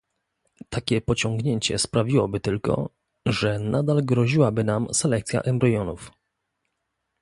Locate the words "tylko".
2.39-2.89